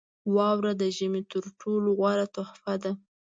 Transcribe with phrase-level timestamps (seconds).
[0.35, 2.91] •واوره د ژمي تر ټولو غوره تحفه ده.